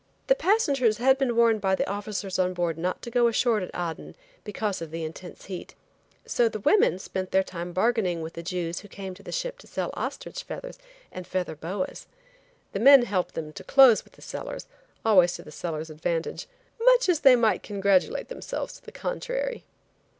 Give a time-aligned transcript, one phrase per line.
[0.25, 3.69] The passengers had been warned by the officers on board not to go ashore at
[3.75, 5.75] Aden because of the intense heat.
[6.25, 9.59] So the women spent their time bargaining with the Jews who came to the ship
[9.59, 10.79] to sell ostrich feathers
[11.11, 12.07] and feather boas.
[12.71, 14.65] The men helped them to close with the sellers
[15.05, 16.47] always to the sellers' advantage,
[16.83, 19.65] much as they might congratulate themselves to the contrary.